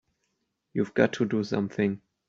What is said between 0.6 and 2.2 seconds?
You've got to do something!